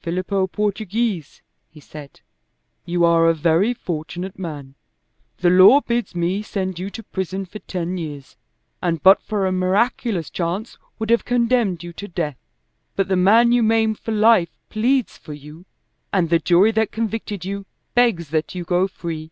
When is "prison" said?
7.04-7.46